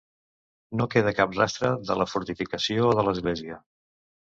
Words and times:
No 0.79 0.87
queda 0.95 1.13
cap 1.19 1.35
rastre 1.41 1.71
de 1.91 1.99
la 2.03 2.09
fortificació 2.15 2.91
o 2.95 2.99
de 3.03 3.07
l'església. 3.11 3.63